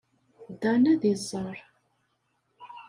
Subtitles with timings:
[0.61, 1.57] Dan ad iẓer.